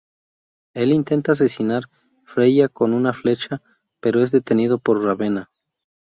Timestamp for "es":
4.23-4.31